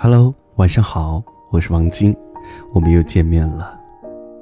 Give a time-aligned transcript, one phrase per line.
[0.00, 2.16] Hello，晚上好，我是王晶，
[2.72, 3.76] 我们又见面了。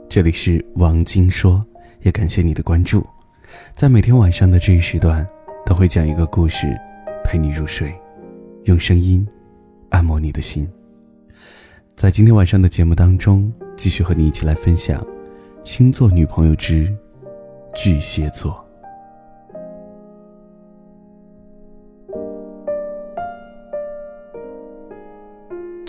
[0.07, 1.65] 这里是王晶说，
[2.03, 3.03] 也感谢你的关注。
[3.75, 5.27] 在每天晚上的这一时段，
[5.65, 6.79] 都会讲一个故事，
[7.25, 7.99] 陪你入睡，
[8.65, 9.27] 用声音
[9.89, 10.71] 按摩你的心。
[11.97, 15.03] 在今天晚上的节目当中，继续和你一起来分享
[15.65, 16.95] 星座女朋友之
[17.75, 18.63] 巨蟹座。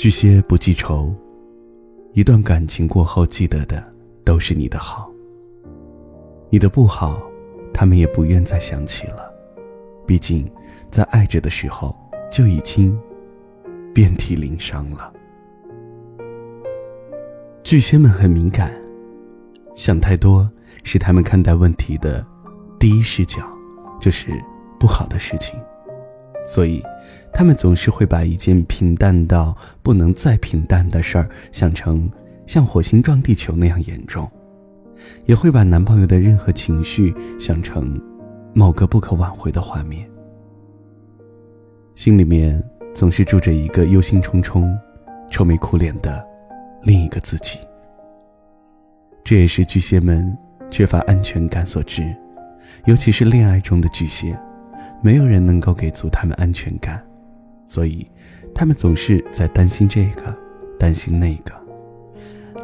[0.07, 1.13] 巨蟹不记仇，
[2.13, 3.83] 一段感情过后记得的
[4.23, 5.11] 都是你的好。
[6.49, 7.21] 你的不好，
[7.73, 9.29] 他们也不愿再想起了。
[10.05, 10.49] 毕竟，
[10.89, 11.93] 在爱着的时候
[12.31, 12.97] 就已经
[13.93, 15.11] 遍体鳞伤了。
[17.61, 18.71] 巨蟹们很敏感，
[19.75, 20.49] 想太多
[20.85, 22.25] 是他们看待问题的
[22.79, 23.41] 第一视角，
[23.99, 24.31] 就是
[24.79, 25.59] 不好的事情。
[26.47, 26.81] 所以，
[27.33, 32.09] 他们总是会把一件平淡到不能再平淡的事儿想成
[32.45, 34.25] 像火星撞地球那样严重，
[35.25, 38.01] 也会把男朋友的任何情绪想成
[38.53, 40.09] 某个不可挽回的画面，
[41.95, 42.63] 心里面
[42.95, 44.73] 总是住着一个忧心忡忡、
[45.29, 46.25] 愁眉苦脸的
[46.81, 47.59] 另一个自己。
[49.23, 50.35] 这也是巨蟹们
[50.71, 52.15] 缺乏安全感所致，
[52.85, 54.39] 尤其是恋爱中的巨蟹。
[55.01, 57.01] 没有人能够给足他们安全感，
[57.65, 58.05] 所以
[58.53, 60.35] 他们总是在担心这个，
[60.79, 61.53] 担心那个。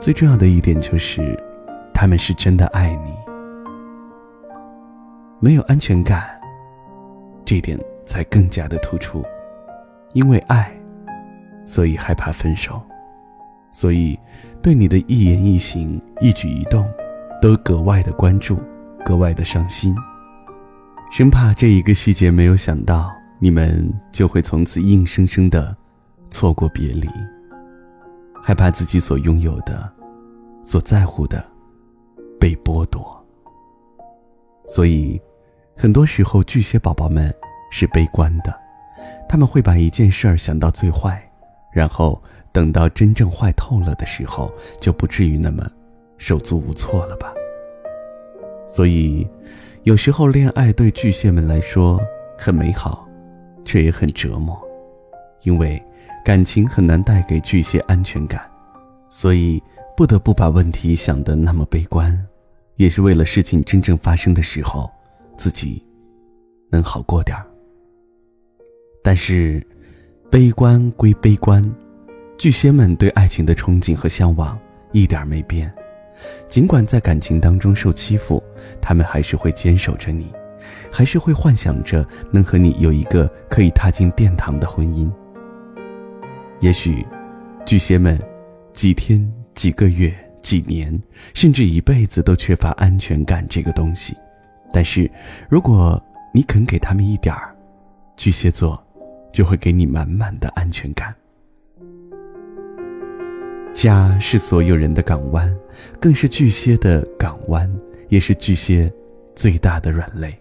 [0.01, 1.39] 最重要的一点就是，
[1.93, 3.13] 他们是真的爱你。
[5.39, 6.39] 没有安全感，
[7.45, 9.23] 这点才更加的突出。
[10.13, 10.71] 因为爱，
[11.65, 12.81] 所以害怕分手，
[13.71, 14.17] 所以
[14.61, 16.87] 对你的一言一行、一举一动，
[17.41, 18.57] 都格外的关注，
[19.05, 19.95] 格外的上心。
[21.13, 25.77] 生怕这一个细节没有想到，你们就会从此硬生生的
[26.31, 27.07] 错过别离。
[28.41, 29.87] 害怕自己所拥有的、
[30.63, 31.45] 所在乎的
[32.39, 33.23] 被剥夺。
[34.65, 35.21] 所以，
[35.77, 37.31] 很多时候巨蟹宝宝们
[37.69, 38.51] 是悲观的，
[39.29, 41.23] 他们会把一件事儿想到最坏，
[41.71, 42.19] 然后
[42.51, 44.51] 等到真正坏透了的时候，
[44.81, 45.63] 就不至于那么
[46.17, 47.31] 手足无措了吧。
[48.67, 49.29] 所以。
[49.83, 52.01] 有时候，恋爱对巨蟹们来说
[52.37, 53.05] 很美好，
[53.65, 54.57] 却也很折磨，
[55.41, 55.81] 因为
[56.23, 58.49] 感情很难带给巨蟹安全感，
[59.09, 59.61] 所以
[59.97, 62.17] 不得不把问题想得那么悲观，
[62.77, 64.89] 也是为了事情真正发生的时候，
[65.37, 65.85] 自己
[66.71, 67.45] 能好过点儿。
[69.03, 69.61] 但是，
[70.31, 71.61] 悲观归悲观，
[72.37, 74.57] 巨蟹们对爱情的憧憬和向往
[74.93, 75.69] 一点没变。
[76.47, 78.41] 尽管在感情当中受欺负，
[78.81, 80.31] 他们还是会坚守着你，
[80.91, 85.11] 还是会幻想着能和你有一个可以踏进殿堂的婚姻。
[86.59, 87.05] 也许，
[87.65, 88.19] 巨蟹们
[88.73, 90.97] 几天、几个月、几年，
[91.33, 94.15] 甚至一辈子都缺乏安全感这个东西，
[94.71, 95.09] 但是，
[95.49, 96.01] 如果
[96.33, 97.53] 你肯给他们一点儿，
[98.15, 98.81] 巨蟹座
[99.31, 101.13] 就会给你满满的安全感。
[103.73, 105.53] 家是所有人的港湾，
[105.99, 107.69] 更是巨蟹的港湾，
[108.13, 108.93] 也是巨蟹
[109.35, 110.31] 最大的软肋。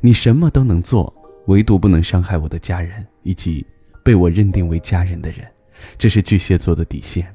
[0.00, 1.14] 你什么都能做，
[1.46, 3.64] 唯独不能伤害我的家人以及
[4.04, 5.46] 被我认定为家人的人，
[5.96, 7.32] 这是巨蟹座的底线。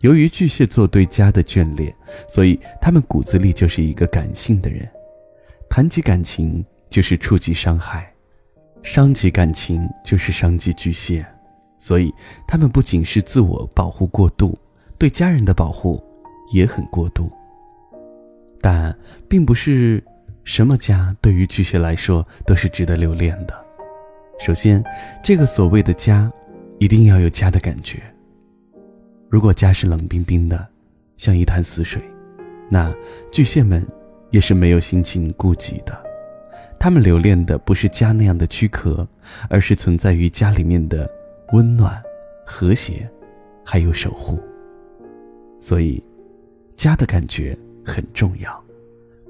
[0.00, 1.94] 由于巨蟹座对家的眷恋，
[2.30, 4.88] 所以他们骨子里就是一个感性的人。
[5.68, 8.00] 谈及感情，就是触及伤害；
[8.82, 11.22] 伤及感情，就是伤及巨蟹。
[11.78, 12.10] 所以，
[12.48, 14.58] 他们不仅是自我保护过度，
[14.96, 16.02] 对家人的保护
[16.54, 17.30] 也很过度。
[18.60, 18.94] 但
[19.28, 20.02] 并不是
[20.44, 23.54] 什么家对于巨蟹来说都是值得留恋的。
[24.38, 24.82] 首先，
[25.22, 26.30] 这个所谓的家，
[26.78, 28.02] 一定要有家的感觉。
[29.28, 30.66] 如果家是冷冰冰的，
[31.16, 32.02] 像一潭死水，
[32.68, 32.94] 那
[33.30, 33.86] 巨蟹们
[34.30, 35.98] 也是没有心情顾及的。
[36.78, 39.06] 他们留恋的不是家那样的躯壳，
[39.48, 41.08] 而是存在于家里面的。
[41.52, 42.00] 温暖、
[42.46, 43.10] 和谐，
[43.64, 44.38] 还有守护。
[45.58, 46.00] 所以，
[46.76, 47.58] 家的感觉
[47.90, 48.64] 很重要，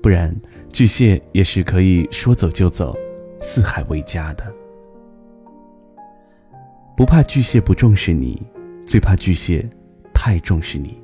[0.02, 0.34] 不然
[0.70, 2.94] 巨蟹也是可以说走就走，
[3.40, 4.44] 四海为家的。
[6.94, 8.42] 不怕巨蟹不重视你，
[8.84, 9.66] 最怕巨蟹
[10.12, 11.02] 太重视你，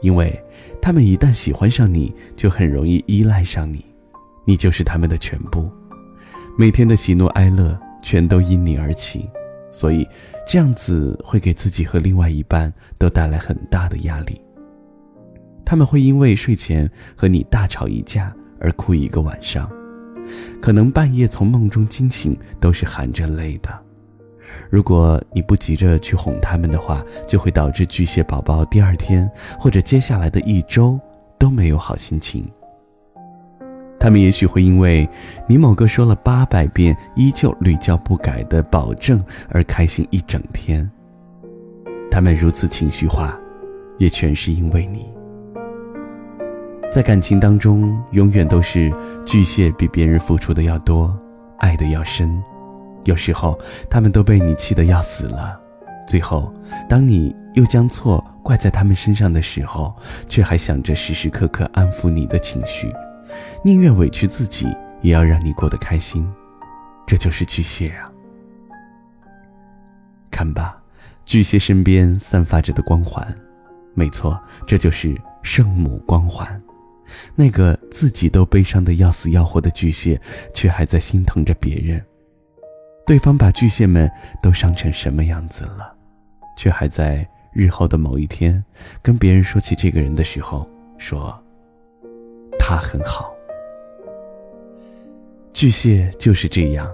[0.00, 0.40] 因为
[0.80, 3.84] 他们一旦喜欢上你，就很容易依赖上你，
[4.44, 5.68] 你就是他们的全部，
[6.56, 9.28] 每天的喜怒哀乐全都因你而起。
[9.72, 10.06] 所以，
[10.46, 14.40] 这样子会给自己和另外一半都带来很大的压力。
[15.70, 19.70] 他们会因为睡前和你大吵一架而哭一个晚上，
[20.60, 23.70] 可能半夜从梦中惊醒都是含着泪的。
[24.68, 29.30] 如果你不急着去哄他们的话，就会导致巨蟹宝宝第二天
[29.60, 30.98] 或者接下来的一周
[31.38, 32.50] 都没有好心情。
[33.96, 35.08] 他们也许会因为
[35.46, 40.90] 你某个说了八百遍依旧屡教不改的保证而开心一整天。
[42.10, 43.38] 他们如此情绪化，
[43.98, 45.08] 也全是因为你。
[46.90, 48.92] 在感情当中，永远都是
[49.24, 51.16] 巨蟹比别人付出的要多，
[51.58, 52.42] 爱的要深。
[53.04, 53.56] 有时候，
[53.88, 55.58] 他们都被你气得要死了。
[56.04, 56.52] 最后，
[56.88, 59.94] 当你又将错怪在他们身上的时候，
[60.28, 62.92] 却还想着时时刻刻安抚你的情绪，
[63.64, 64.66] 宁愿委屈自己，
[65.00, 66.28] 也要让你过得开心。
[67.06, 68.10] 这就是巨蟹啊！
[70.28, 70.82] 看吧，
[71.24, 73.32] 巨蟹身边散发着的光环，
[73.94, 76.60] 没错，这就是圣母光环。
[77.34, 80.20] 那个自己都悲伤的要死要活的巨蟹，
[80.52, 82.04] 却还在心疼着别人。
[83.06, 84.10] 对方把巨蟹们
[84.42, 85.94] 都伤成什么样子了，
[86.56, 88.62] 却还在日后的某一天
[89.02, 91.36] 跟别人说起这个人的时候说
[92.58, 93.34] ：“他很好。”
[95.52, 96.88] 巨蟹就是这样，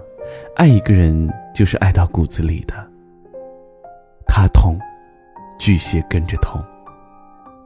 [0.55, 2.73] 爱一个人就是爱到骨子里的。
[4.27, 4.79] 他痛，
[5.59, 6.59] 巨蟹跟着痛；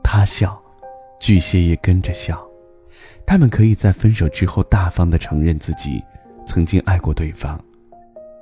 [0.04, 0.61] 他笑，
[1.22, 2.44] 巨蟹也跟着笑。
[3.26, 6.04] 他们可以在分手之后大方的承认自己
[6.46, 7.64] 曾经爱过对方。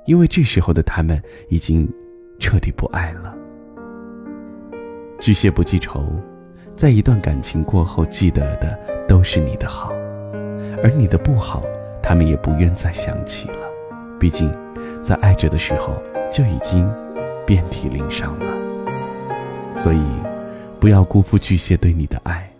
[0.06, 1.86] 因为这时候的他们已经
[2.40, 3.36] 彻底不爱了。
[5.20, 6.06] 巨蟹不记仇，
[6.74, 9.92] 在一段感情过后，记得的都是你的好，
[10.82, 11.62] 而你的不好，
[12.02, 13.68] 他们也不愿再想起了。
[14.18, 14.50] 毕竟，
[15.04, 16.02] 在爱着的时候
[16.32, 16.90] 就已经
[17.46, 18.46] 遍体鳞伤了。
[19.76, 20.02] 所以，
[20.80, 22.50] 不要辜负巨蟹对你的爱。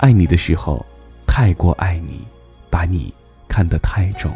[0.00, 0.84] 爱你的时候，
[1.26, 2.22] 太过爱你，
[2.70, 3.12] 把你
[3.46, 4.30] 看得太重；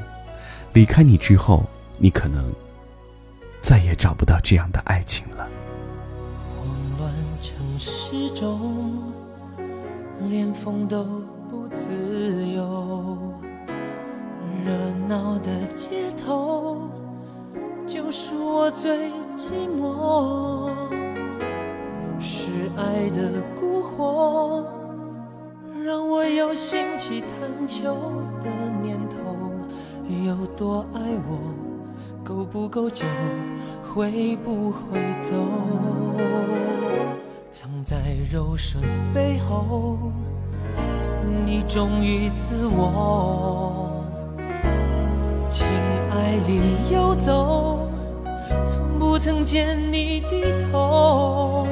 [0.74, 1.64] 离开你之后，
[1.96, 2.52] 你可能
[3.62, 5.48] 再也找不到这样的爱情了。
[6.54, 6.68] 慌
[6.98, 7.10] 乱
[7.42, 9.10] 城市中，
[10.28, 11.02] 连风都
[11.50, 13.16] 不自由。
[14.66, 14.70] 热
[15.08, 16.78] 闹的街头，
[17.86, 20.70] 就是我最寂寞。
[22.20, 24.63] 是爱的蛊惑，
[26.54, 27.96] 我有兴起探求
[28.44, 28.48] 的
[28.80, 29.16] 念头。
[30.24, 31.36] 有多爱我？
[32.22, 33.04] 够不够久？
[33.92, 35.34] 会不会走？
[37.50, 37.96] 藏在
[38.30, 38.80] 柔顺
[39.12, 40.12] 背后，
[41.44, 44.04] 你忠于自我。
[45.48, 45.66] 情
[46.12, 46.60] 爱里
[46.92, 47.88] 游走，
[48.64, 51.66] 从不曾见你低头。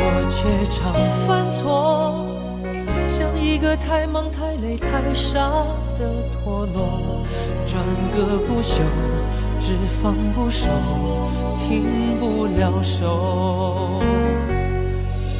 [0.00, 0.94] 我却常
[1.26, 2.27] 犯错，
[3.58, 5.40] 一个太忙太累太傻
[5.98, 7.26] 的陀螺。
[7.66, 7.84] 转
[8.14, 8.84] 个不休，
[9.58, 10.68] 只放不收，
[11.58, 11.82] 停
[12.20, 14.00] 不了手。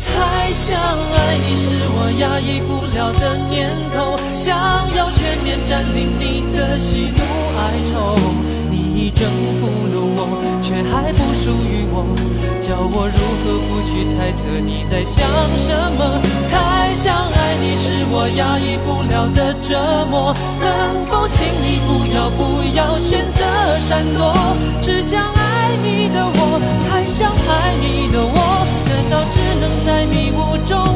[0.03, 4.59] 太想爱你是我压抑不了的念头，想
[4.97, 7.23] 要全面占领你的喜怒
[7.56, 8.48] 哀愁。
[8.99, 9.31] 你征
[9.61, 12.03] 服了我，却还不属于我，
[12.61, 15.23] 叫我如何不去猜测你在想
[15.56, 16.21] 什么？
[16.50, 23.45] 太想爱你是我压抑不了的折磨，能否请你不要不要选择
[23.79, 24.35] 闪躲？
[24.83, 26.59] 只想爱你的我，
[26.90, 30.88] 太想爱你的我，难道只能在迷雾中？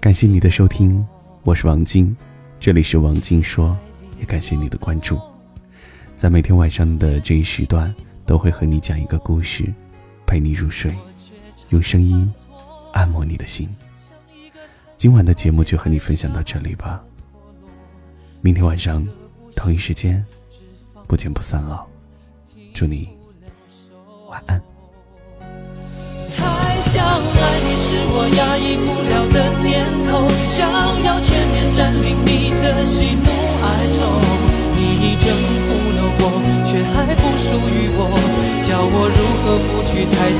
[0.00, 1.06] 感谢你的收听，
[1.42, 2.16] 我是王晶，
[2.58, 3.76] 这里是王晶说，
[4.18, 5.20] 也感谢你的关注。
[6.16, 9.70] 在每天晚上的这一时段，都会和你讲一个故事，
[10.26, 10.90] 陪你入睡，
[11.68, 12.32] 用声音
[12.94, 13.68] 按摩你的心。
[14.96, 17.04] 今晚的节目就和你分享到这里吧，
[18.40, 19.06] 明天晚上
[19.54, 20.24] 同一时间
[21.06, 21.84] 不见不散哦，
[22.72, 23.06] 祝你
[24.30, 24.58] 晚安。
[26.80, 27.04] 想
[28.40, 30.64] 压抑不了的念头，想
[31.04, 33.28] 要全面占领你的喜怒
[33.60, 34.00] 哀愁。
[34.74, 35.28] 你已征
[35.64, 36.22] 服了我，
[36.64, 38.00] 却还不属于我，
[38.66, 40.16] 叫我如何不去猜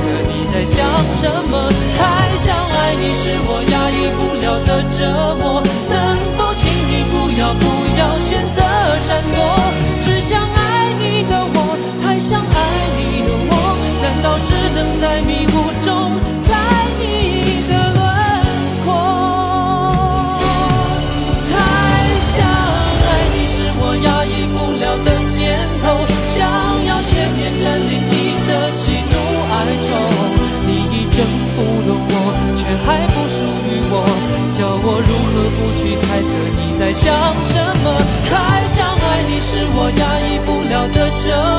[39.97, 41.50] 压抑不了的折